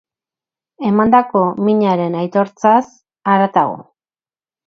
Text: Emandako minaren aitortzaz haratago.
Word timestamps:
Emandako 0.91 1.41
minaren 1.67 2.17
aitortzaz 2.23 2.81
haratago. 3.35 3.77